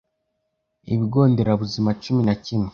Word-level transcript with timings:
ibigo 0.93 1.19
nderabuzima 1.31 1.89
cumi 2.03 2.21
nakimwe 2.27 2.69